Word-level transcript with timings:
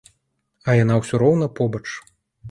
А 0.71 0.73
яна 0.83 0.95
ўсё 1.01 1.19
роўна 1.23 1.49
побач. 1.59 1.83